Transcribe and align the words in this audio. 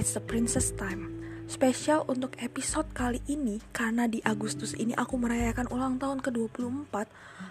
it's 0.00 0.16
the 0.16 0.24
princess 0.24 0.72
time. 0.72 1.12
Spesial 1.44 2.08
untuk 2.08 2.32
episode 2.40 2.88
kali 2.96 3.20
ini 3.28 3.60
karena 3.68 4.08
di 4.08 4.24
Agustus 4.24 4.72
ini 4.72 4.96
aku 4.96 5.20
merayakan 5.20 5.68
ulang 5.68 6.00
tahun 6.00 6.24
ke-24, 6.24 6.94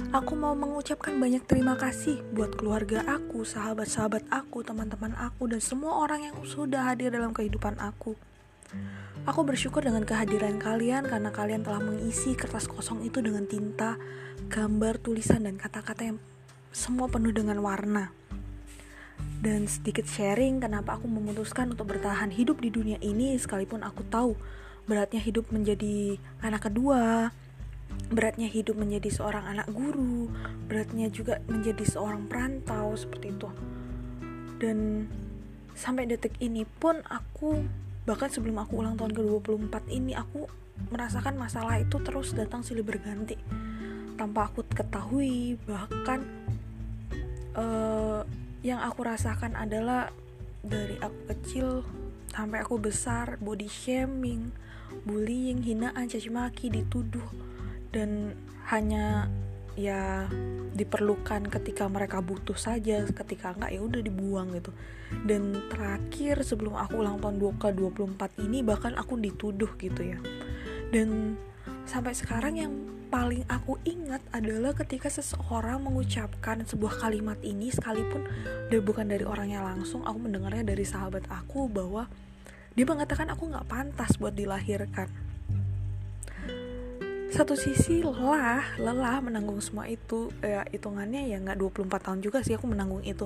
aku 0.09 0.33
mau 0.33 0.57
mengucapkan 0.57 1.13
banyak 1.21 1.45
terima 1.45 1.77
kasih 1.77 2.17
buat 2.33 2.57
keluarga 2.57 3.05
aku, 3.05 3.45
sahabat-sahabat 3.45 4.25
aku, 4.33 4.65
teman-teman 4.65 5.13
aku 5.13 5.45
dan 5.45 5.61
semua 5.61 6.01
orang 6.01 6.25
yang 6.25 6.35
sudah 6.41 6.89
hadir 6.89 7.13
dalam 7.13 7.37
kehidupan 7.37 7.77
aku. 7.77 8.17
Aku 9.29 9.45
bersyukur 9.45 9.85
dengan 9.85 10.01
kehadiran 10.01 10.57
kalian 10.57 11.05
karena 11.05 11.29
kalian 11.29 11.61
telah 11.61 11.85
mengisi 11.85 12.33
kertas 12.33 12.65
kosong 12.65 13.05
itu 13.05 13.21
dengan 13.21 13.45
tinta, 13.45 14.01
gambar, 14.49 14.97
tulisan 14.97 15.45
dan 15.45 15.59
kata-kata 15.61 16.15
yang 16.15 16.17
semua 16.73 17.05
penuh 17.11 17.29
dengan 17.29 17.61
warna 17.61 18.09
dan 19.39 19.65
sedikit 19.71 20.03
sharing 20.03 20.59
kenapa 20.59 20.99
aku 20.99 21.07
memutuskan 21.07 21.71
untuk 21.71 21.95
bertahan 21.95 22.31
hidup 22.31 22.59
di 22.59 22.69
dunia 22.71 22.99
ini 22.99 23.39
sekalipun 23.39 23.83
aku 23.87 24.03
tahu 24.11 24.35
beratnya 24.83 25.21
hidup 25.21 25.47
menjadi 25.53 26.19
anak 26.43 26.67
kedua 26.67 27.31
beratnya 28.09 28.49
hidup 28.49 28.77
menjadi 28.77 29.09
seorang 29.13 29.45
anak 29.45 29.69
guru 29.69 30.29
beratnya 30.65 31.09
juga 31.13 31.41
menjadi 31.45 31.85
seorang 31.85 32.25
perantau 32.25 32.93
seperti 32.97 33.33
itu. 33.33 33.49
Dan 34.59 35.07
sampai 35.77 36.09
detik 36.09 36.35
ini 36.41 36.65
pun 36.65 36.99
aku 37.05 37.63
bahkan 38.03 38.27
sebelum 38.27 38.57
aku 38.61 38.81
ulang 38.81 38.97
tahun 38.97 39.13
ke-24 39.13 39.75
ini 39.93 40.17
aku 40.17 40.49
merasakan 40.89 41.37
masalah 41.37 41.77
itu 41.77 42.01
terus 42.01 42.33
datang 42.33 42.65
silih 42.65 42.85
berganti. 42.85 43.37
Tanpa 44.17 44.49
aku 44.51 44.65
ketahui 44.67 45.55
bahkan 45.69 46.25
yang 48.69 48.81
aku 48.85 49.01
rasakan 49.01 49.57
adalah 49.57 50.13
dari 50.61 51.01
aku 51.01 51.19
kecil 51.33 51.81
sampai 52.29 52.61
aku 52.61 52.77
besar 52.77 53.41
body 53.41 53.65
shaming, 53.65 54.53
bullying, 55.03 55.65
hinaan, 55.65 56.05
caci 56.05 56.29
maki, 56.29 56.69
dituduh 56.69 57.25
dan 57.89 58.37
hanya 58.69 59.25
ya 59.73 60.27
diperlukan 60.75 61.47
ketika 61.49 61.87
mereka 61.87 62.19
butuh 62.19 62.53
saja 62.53 63.07
ketika 63.07 63.55
enggak 63.55 63.71
ya 63.73 63.81
udah 63.81 64.01
dibuang 64.03 64.53
gitu. 64.53 64.71
Dan 65.25 65.57
terakhir 65.71 66.45
sebelum 66.45 66.77
aku 66.77 67.01
ulang 67.01 67.17
tahun 67.17 67.41
2 67.41 67.57
ke 67.57 67.69
24 67.73 68.45
ini 68.45 68.61
bahkan 68.61 68.93
aku 68.93 69.17
dituduh 69.17 69.71
gitu 69.81 70.13
ya. 70.15 70.19
Dan 70.93 71.39
sampai 71.89 72.13
sekarang 72.13 72.53
yang 72.61 72.73
paling 73.09 73.41
aku 73.49 73.81
ingat 73.81 74.21
adalah 74.29 74.77
ketika 74.77 75.09
seseorang 75.09 75.81
mengucapkan 75.81 76.61
sebuah 76.61 77.01
kalimat 77.01 77.41
ini 77.41 77.73
sekalipun 77.73 78.29
dia 78.69 78.77
bukan 78.77 79.09
dari 79.09 79.25
orangnya 79.25 79.65
langsung 79.65 80.05
aku 80.05 80.29
mendengarnya 80.29 80.61
dari 80.61 80.85
sahabat 80.85 81.25
aku 81.33 81.65
bahwa 81.65 82.05
dia 82.77 82.85
mengatakan 82.85 83.33
aku 83.33 83.49
nggak 83.49 83.65
pantas 83.65 84.15
buat 84.21 84.37
dilahirkan. 84.37 85.09
Satu 87.33 87.57
sisi 87.57 88.05
lelah 88.05 88.77
lelah 88.77 89.19
menanggung 89.25 89.57
semua 89.59 89.89
itu. 89.89 90.29
Ya 90.39 90.63
hitungannya 90.69 91.27
ya 91.27 91.41
nggak 91.41 91.57
24 91.57 91.89
tahun 92.05 92.19
juga 92.21 92.45
sih 92.45 92.53
aku 92.53 92.69
menanggung 92.69 93.01
itu. 93.01 93.25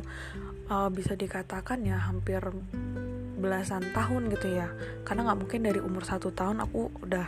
Uh, 0.71 0.87
bisa 0.89 1.13
dikatakan 1.13 1.83
ya 1.83 1.99
hampir 1.99 2.39
belasan 3.37 3.83
tahun 3.91 4.31
gitu 4.31 4.47
ya. 4.57 4.71
Karena 5.03 5.27
nggak 5.27 5.39
mungkin 5.43 5.59
dari 5.67 5.79
umur 5.83 6.07
satu 6.07 6.31
tahun 6.31 6.63
aku 6.63 7.03
udah 7.03 7.27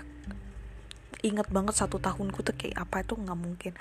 inget 1.26 1.50
banget 1.50 1.74
satu 1.74 1.98
tahunku 1.98 2.46
tuh 2.46 2.54
kayak 2.54 2.86
apa 2.86 3.02
itu 3.02 3.18
nggak 3.18 3.40
mungkin. 3.40 3.74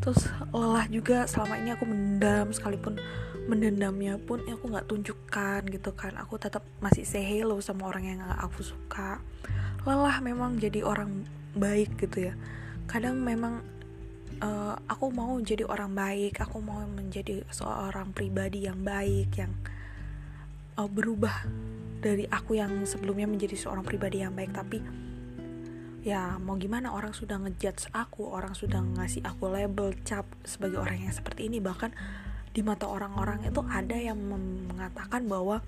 Terus 0.00 0.32
lelah 0.50 0.88
juga 0.88 1.28
selama 1.28 1.60
ini 1.60 1.76
aku 1.76 1.84
mendam 1.84 2.48
sekalipun 2.56 2.96
mendendamnya 3.46 4.16
pun 4.16 4.40
aku 4.48 4.64
nggak 4.72 4.88
tunjukkan 4.88 5.60
gitu 5.68 5.92
kan. 5.92 6.16
Aku 6.16 6.40
tetap 6.40 6.64
masih 6.80 7.04
say 7.04 7.22
hello 7.22 7.60
sama 7.60 7.92
orang 7.92 8.08
yang 8.08 8.18
gak 8.24 8.40
aku 8.48 8.64
suka. 8.64 9.20
Lelah 9.84 10.18
memang 10.24 10.56
jadi 10.56 10.80
orang 10.82 11.28
baik 11.52 12.00
gitu 12.00 12.32
ya. 12.32 12.34
Kadang 12.88 13.20
memang 13.20 13.60
uh, 14.40 14.74
aku 14.88 15.12
mau 15.12 15.36
jadi 15.40 15.64
orang 15.68 15.92
baik 15.92 16.40
aku 16.40 16.58
mau 16.64 16.80
menjadi 16.88 17.44
seorang 17.52 18.10
pribadi 18.16 18.66
yang 18.66 18.80
baik 18.82 19.30
yang 19.36 19.52
uh, 20.80 20.88
berubah 20.88 21.44
dari 22.00 22.28
aku 22.28 22.56
yang 22.60 22.84
sebelumnya 22.84 23.26
menjadi 23.26 23.56
seorang 23.56 23.84
pribadi 23.84 24.24
yang 24.24 24.34
baik. 24.34 24.52
Tapi 24.52 25.05
ya 26.06 26.38
mau 26.38 26.54
gimana 26.54 26.94
orang 26.94 27.10
sudah 27.10 27.34
ngejudge 27.42 27.90
aku 27.90 28.30
orang 28.30 28.54
sudah 28.54 28.78
ngasih 28.78 29.26
aku 29.26 29.50
label 29.50 29.90
cap 30.06 30.22
sebagai 30.46 30.78
orang 30.78 31.02
yang 31.02 31.10
seperti 31.10 31.50
ini. 31.50 31.58
Bahkan 31.58 31.90
di 32.54 32.62
mata 32.62 32.86
orang-orang 32.86 33.42
itu 33.42 33.58
ada 33.66 33.98
yang 33.98 34.14
mengatakan 34.70 35.26
bahwa 35.26 35.66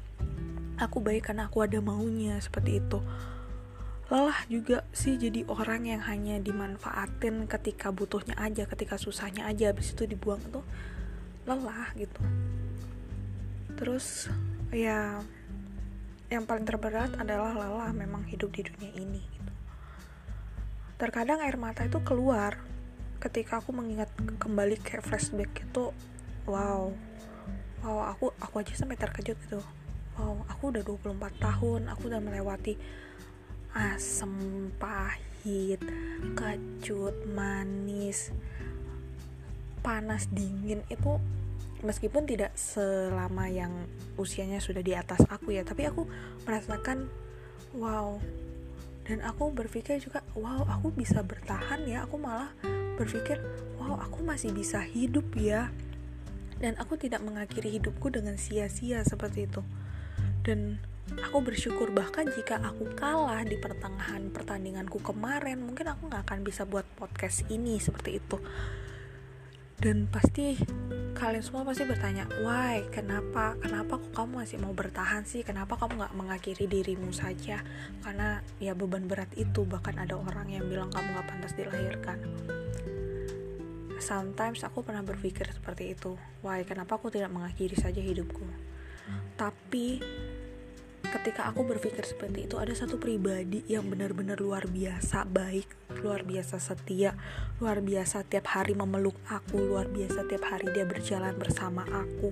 aku 0.79 1.03
baik 1.03 1.27
karena 1.27 1.51
aku 1.51 1.67
ada 1.67 1.83
maunya 1.83 2.39
seperti 2.39 2.79
itu. 2.79 3.03
Lelah 4.15 4.39
juga 4.47 4.87
sih 4.95 5.19
jadi 5.19 5.43
orang 5.51 5.91
yang 5.91 6.07
hanya 6.07 6.39
dimanfaatin 6.39 7.51
ketika 7.51 7.91
butuhnya 7.91 8.39
aja 8.39 8.63
ketika 8.71 8.95
susahnya 8.95 9.43
aja 9.45 9.75
habis 9.75 9.91
itu 9.91 10.07
dibuang 10.07 10.41
tuh 10.55 10.63
lelah 11.51 11.91
gitu. 11.99 12.23
Terus 13.75 14.31
ya 14.71 15.19
yang 16.31 16.47
paling 16.47 16.63
terberat 16.63 17.19
adalah 17.19 17.59
lelah 17.59 17.91
memang 17.91 18.23
hidup 18.31 18.55
di 18.55 18.63
dunia 18.71 18.95
ini 18.95 19.38
terkadang 20.99 21.39
air 21.47 21.55
mata 21.55 21.87
itu 21.87 22.03
keluar 22.03 22.59
ketika 23.23 23.63
aku 23.63 23.71
mengingat 23.71 24.11
kembali 24.43 24.79
kayak 24.83 25.07
flashback 25.07 25.51
itu 25.63 25.95
wow. 26.47 26.91
Wow 27.79 27.99
aku 28.11 28.35
aku 28.43 28.55
aja 28.59 28.75
sampai 28.75 28.99
terkejut 28.99 29.39
gitu. 29.47 29.63
Wow 30.19 30.43
aku 30.51 30.75
udah 30.75 30.83
24 30.83 31.39
tahun 31.39 31.81
aku 31.87 32.11
udah 32.11 32.19
melewati 32.19 32.75
asem 33.79 34.35
pahit 34.83 35.79
kecut 36.35 37.15
manis 37.31 38.35
panas 39.87 40.27
dingin. 40.35 40.83
Itu 40.91 41.23
meskipun 41.87 42.27
tidak 42.27 42.59
selama 42.59 43.47
yang 43.47 43.71
usianya 44.19 44.59
sudah 44.59 44.83
di 44.83 44.99
atas 44.99 45.23
aku 45.31 45.55
ya 45.55 45.63
tapi 45.63 45.87
aku 45.87 46.11
merasakan 46.43 47.07
wow 47.79 48.19
dan 49.09 49.25
aku 49.25 49.49
berpikir 49.57 49.97
juga 50.05 50.21
wow 50.37 50.69
aku 50.69 50.93
bisa 50.93 51.25
bertahan 51.25 51.81
ya. 51.89 52.05
Aku 52.05 52.21
malah 52.21 52.53
berpikir 53.01 53.41
wow 53.81 53.97
aku 54.05 54.21
masih 54.21 54.53
bisa 54.53 54.85
hidup 54.85 55.25
ya. 55.33 55.73
Dan 56.61 56.77
aku 56.77 57.01
tidak 57.01 57.25
mengakhiri 57.25 57.81
hidupku 57.81 58.13
dengan 58.13 58.37
sia-sia 58.37 59.01
seperti 59.09 59.49
itu. 59.49 59.65
Dan 60.45 60.77
aku 61.25 61.41
bersyukur 61.41 61.89
bahkan 61.89 62.29
jika 62.29 62.61
aku 62.61 62.85
kalah 62.93 63.41
di 63.49 63.57
pertengahan 63.57 64.29
pertandinganku 64.29 65.01
kemarin 65.01 65.65
mungkin 65.65 65.89
aku 65.89 66.13
nggak 66.13 66.29
akan 66.29 66.45
bisa 66.45 66.69
buat 66.69 66.85
podcast 67.01 67.49
ini 67.49 67.81
seperti 67.81 68.21
itu 68.21 68.37
dan 69.79 70.11
pasti 70.11 70.59
kalian 71.15 71.43
semua 71.43 71.63
pasti 71.67 71.87
bertanya 71.87 72.27
why? 72.43 72.83
Kenapa? 72.91 73.55
Kenapa 73.59 73.99
kok 73.99 74.11
kamu 74.15 74.43
masih 74.43 74.59
mau 74.59 74.75
bertahan 74.75 75.23
sih? 75.27 75.43
Kenapa 75.47 75.79
kamu 75.79 76.03
nggak 76.03 76.15
mengakhiri 76.19 76.67
dirimu 76.67 77.11
saja? 77.15 77.63
Karena 78.03 78.43
ya 78.59 78.75
beban 78.75 79.07
berat 79.07 79.31
itu 79.39 79.63
bahkan 79.67 79.99
ada 79.99 80.19
orang 80.19 80.51
yang 80.51 80.67
bilang 80.67 80.91
kamu 80.91 81.15
nggak 81.15 81.27
pantas 81.27 81.55
dilahirkan. 81.55 82.19
Sometimes 83.99 84.63
aku 84.63 84.87
pernah 84.87 85.03
berpikir 85.03 85.51
seperti 85.51 85.95
itu. 85.95 86.15
Why? 86.43 86.63
Kenapa 86.63 86.99
aku 86.99 87.11
tidak 87.11 87.35
mengakhiri 87.35 87.75
saja 87.75 87.99
hidupku? 87.99 88.47
Tapi 89.35 90.03
ketika 91.09 91.49
aku 91.49 91.65
berpikir 91.65 92.05
seperti 92.05 92.45
itu 92.45 92.61
ada 92.61 92.73
satu 92.77 93.01
pribadi 93.01 93.65
yang 93.65 93.89
benar-benar 93.89 94.37
luar 94.39 94.69
biasa 94.69 95.25
baik 95.25 95.69
luar 96.05 96.23
biasa 96.23 96.61
setia 96.61 97.17
luar 97.59 97.81
biasa 97.81 98.29
tiap 98.29 98.53
hari 98.53 98.77
memeluk 98.77 99.17
aku 99.29 99.57
luar 99.57 99.89
biasa 99.89 100.29
tiap 100.29 100.45
hari 100.47 100.69
dia 100.77 100.85
berjalan 100.85 101.33
bersama 101.41 101.89
aku 101.89 102.31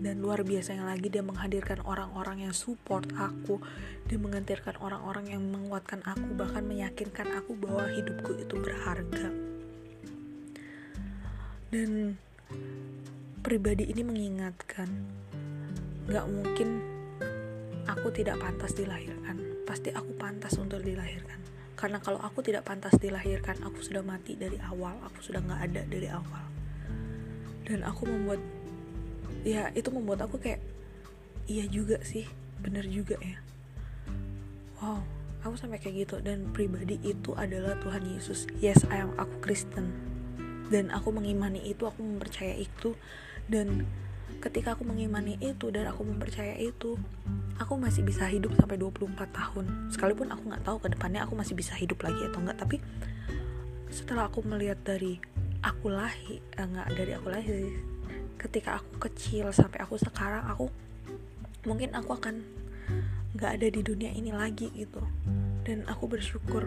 dan 0.00 0.20
luar 0.20 0.44
biasa 0.44 0.76
yang 0.76 0.88
lagi 0.88 1.08
dia 1.08 1.24
menghadirkan 1.24 1.80
orang-orang 1.84 2.48
yang 2.48 2.54
support 2.56 3.08
aku 3.16 3.60
dia 4.06 4.18
menghadirkan 4.22 4.78
orang-orang 4.78 5.34
yang 5.34 5.42
menguatkan 5.42 5.98
aku 6.06 6.36
bahkan 6.38 6.62
meyakinkan 6.62 7.26
aku 7.34 7.58
bahwa 7.58 7.90
hidupku 7.90 8.38
itu 8.38 8.54
berharga. 8.54 9.34
Dan 11.74 12.14
pribadi 13.42 13.90
ini 13.90 14.06
mengingatkan 14.06 14.86
gak 16.06 16.26
mungkin 16.30 16.95
tidak 18.16 18.40
pantas 18.40 18.72
dilahirkan 18.72 19.36
pasti 19.68 19.92
aku 19.92 20.16
pantas 20.16 20.56
untuk 20.56 20.80
dilahirkan. 20.80 21.36
Karena 21.76 22.00
kalau 22.00 22.16
aku 22.24 22.40
tidak 22.40 22.64
pantas 22.64 22.96
dilahirkan 22.96 23.60
aku 23.60 23.84
sudah 23.84 24.00
mati 24.00 24.32
dari 24.32 24.56
awal 24.56 24.96
aku 25.04 25.20
sudah 25.20 25.44
nggak 25.44 25.60
ada 25.68 25.82
dari 25.84 26.08
awal. 26.08 26.44
Dan 27.68 27.84
aku 27.84 28.08
membuat 28.08 28.40
ya 29.44 29.68
itu 29.76 29.92
membuat 29.92 30.24
aku 30.24 30.40
kayak 30.40 30.64
iya 31.44 31.68
juga 31.68 32.00
sih 32.00 32.24
bener 32.64 32.88
juga 32.88 33.20
ya. 33.20 33.36
Wow 34.80 35.04
aku 35.46 35.54
sampai 35.54 35.78
kayak 35.78 36.08
gitu. 36.08 36.16
Dan 36.24 36.50
pribadi 36.50 36.98
itu 37.06 37.36
adalah 37.38 37.78
Tuhan 37.78 38.02
Yesus. 38.02 38.50
Yes 38.58 38.82
I 38.90 39.06
am 39.06 39.14
aku 39.14 39.38
Kristen. 39.38 39.94
Dan 40.66 40.90
aku 40.90 41.14
mengimani 41.14 41.62
itu 41.62 41.86
aku 41.86 42.02
mempercaya 42.02 42.58
itu. 42.58 42.98
Dan 43.46 43.86
ketika 44.42 44.76
aku 44.76 44.84
mengimani 44.86 45.40
itu 45.40 45.72
dan 45.72 45.88
aku 45.90 46.04
mempercayai 46.04 46.70
itu 46.70 46.96
aku 47.56 47.72
masih 47.80 48.04
bisa 48.04 48.28
hidup 48.28 48.52
sampai 48.56 48.76
24 48.76 49.16
tahun. 49.32 49.64
Sekalipun 49.90 50.28
aku 50.30 50.42
nggak 50.52 50.64
tahu 50.64 50.76
ke 50.82 50.88
depannya 50.92 51.24
aku 51.24 51.34
masih 51.34 51.56
bisa 51.56 51.72
hidup 51.74 52.00
lagi 52.04 52.20
atau 52.28 52.40
enggak 52.44 52.58
tapi 52.60 52.76
setelah 53.88 54.28
aku 54.28 54.44
melihat 54.44 54.76
dari 54.84 55.16
aku 55.64 55.88
lahir 55.88 56.42
enggak 56.60 56.86
eh, 56.92 56.94
dari 56.94 57.12
aku 57.16 57.28
lahir 57.32 57.56
ketika 58.36 58.78
aku 58.78 59.08
kecil 59.08 59.48
sampai 59.50 59.80
aku 59.80 59.96
sekarang 59.96 60.44
aku 60.44 60.68
mungkin 61.64 61.96
aku 61.96 62.14
akan 62.14 62.44
nggak 63.36 63.50
ada 63.60 63.68
di 63.68 63.80
dunia 63.84 64.10
ini 64.12 64.32
lagi 64.32 64.72
gitu. 64.72 65.02
Dan 65.66 65.82
aku 65.90 66.06
bersyukur 66.06 66.62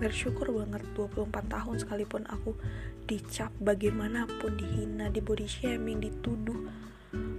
bersyukur 0.00 0.50
banget 0.50 0.82
24 0.96 1.30
tahun 1.30 1.76
sekalipun 1.80 2.22
aku 2.26 2.56
dicap 3.04 3.52
bagaimanapun 3.60 4.56
dihina 4.56 5.12
di 5.12 5.20
body 5.20 5.46
shaming 5.46 6.00
dituduh 6.00 6.56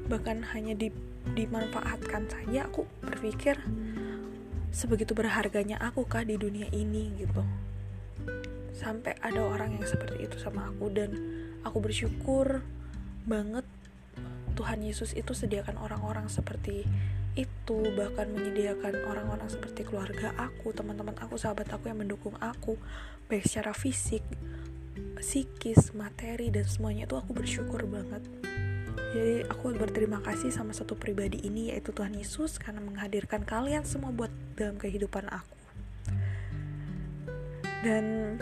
bahkan 0.05 0.45
hanya 0.53 0.77
di, 0.77 0.93
dimanfaatkan 1.33 2.29
saja 2.29 2.69
aku 2.69 2.85
berpikir 3.01 3.57
sebegitu 4.75 5.15
berharganya 5.15 5.79
aku 5.79 6.03
kah 6.03 6.27
di 6.27 6.35
dunia 6.35 6.67
ini 6.75 7.15
gitu. 7.15 7.41
Sampai 8.75 9.15
ada 9.23 9.39
orang 9.39 9.79
yang 9.79 9.87
seperti 9.87 10.27
itu 10.27 10.35
sama 10.35 10.67
aku 10.67 10.91
dan 10.91 11.15
aku 11.63 11.79
bersyukur 11.79 12.59
banget 13.23 13.63
Tuhan 14.59 14.83
Yesus 14.83 15.15
itu 15.15 15.31
sediakan 15.31 15.79
orang-orang 15.79 16.27
seperti 16.27 16.83
itu 17.35 17.79
bahkan 17.99 18.31
menyediakan 18.31 19.03
orang-orang 19.11 19.51
seperti 19.51 19.83
keluarga 19.83 20.31
aku, 20.39 20.71
teman-teman 20.71 21.15
aku, 21.19 21.35
sahabat 21.35 21.67
aku 21.67 21.91
yang 21.91 21.99
mendukung 21.99 22.35
aku 22.39 22.79
baik 23.27 23.43
secara 23.43 23.75
fisik, 23.75 24.23
psikis, 25.19 25.91
materi 25.91 26.47
dan 26.47 26.63
semuanya 26.63 27.03
itu 27.03 27.19
aku 27.19 27.35
bersyukur 27.35 27.83
banget. 27.83 28.23
Jadi 29.15 29.47
aku 29.47 29.75
berterima 29.75 30.19
kasih 30.23 30.51
sama 30.51 30.71
satu 30.71 30.95
pribadi 30.95 31.43
ini 31.43 31.71
yaitu 31.71 31.91
Tuhan 31.95 32.15
Yesus 32.15 32.59
karena 32.59 32.83
menghadirkan 32.83 33.43
kalian 33.43 33.83
semua 33.83 34.11
buat 34.15 34.31
dalam 34.55 34.79
kehidupan 34.79 35.27
aku. 35.27 35.59
Dan 37.83 38.35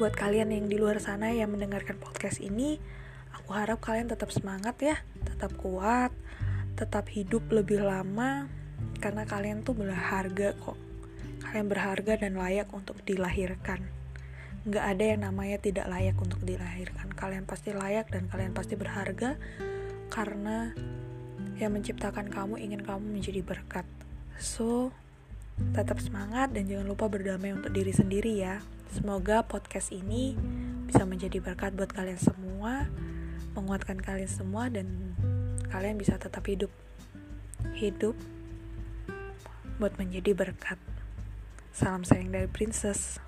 buat 0.00 0.12
kalian 0.16 0.50
yang 0.50 0.66
di 0.66 0.76
luar 0.80 1.00
sana 1.00 1.32
yang 1.32 1.52
mendengarkan 1.52 1.96
podcast 2.00 2.40
ini, 2.40 2.80
aku 3.34 3.56
harap 3.56 3.80
kalian 3.80 4.10
tetap 4.10 4.28
semangat 4.28 4.76
ya, 4.80 4.96
tetap 5.24 5.56
kuat, 5.56 6.10
tetap 6.78 7.10
hidup 7.10 7.42
lebih 7.50 7.82
lama 7.82 8.46
karena 9.02 9.26
kalian 9.26 9.66
tuh 9.66 9.74
berharga 9.74 10.54
kok. 10.54 10.78
Kalian 11.42 11.66
berharga 11.66 12.14
dan 12.14 12.38
layak 12.38 12.70
untuk 12.70 13.02
dilahirkan. 13.02 13.82
Nggak 14.62 14.84
ada 14.86 15.04
yang 15.04 15.20
namanya 15.26 15.58
tidak 15.58 15.90
layak 15.90 16.14
untuk 16.22 16.38
dilahirkan. 16.46 17.10
Kalian 17.18 17.50
pasti 17.50 17.74
layak 17.74 18.06
dan 18.14 18.30
kalian 18.30 18.54
pasti 18.54 18.78
berharga 18.78 19.34
karena 20.14 20.70
yang 21.58 21.74
menciptakan 21.74 22.30
kamu 22.30 22.62
ingin 22.62 22.86
kamu 22.86 23.02
menjadi 23.18 23.42
berkat. 23.42 23.86
So, 24.38 24.94
tetap 25.74 25.98
semangat 25.98 26.54
dan 26.54 26.70
jangan 26.70 26.86
lupa 26.86 27.10
berdamai 27.10 27.50
untuk 27.58 27.74
diri 27.74 27.90
sendiri 27.90 28.38
ya. 28.38 28.62
Semoga 28.94 29.42
podcast 29.42 29.90
ini 29.90 30.38
bisa 30.86 31.02
menjadi 31.02 31.42
berkat 31.42 31.74
buat 31.74 31.90
kalian 31.90 32.22
semua, 32.22 32.86
menguatkan 33.58 33.98
kalian 33.98 34.30
semua 34.30 34.70
dan 34.70 35.17
kalian 35.68 36.00
bisa 36.00 36.16
tetap 36.16 36.44
hidup. 36.48 36.72
Hidup 37.76 38.16
buat 39.78 39.94
menjadi 40.00 40.34
berkat. 40.34 40.80
Salam 41.70 42.02
sayang 42.02 42.34
dari 42.34 42.50
princess 42.50 43.22